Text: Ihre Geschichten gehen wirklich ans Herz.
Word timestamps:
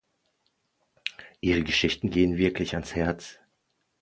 Ihre 1.41 1.61
Geschichten 1.63 2.09
gehen 2.09 2.37
wirklich 2.37 2.73
ans 2.73 2.95
Herz. 2.95 3.37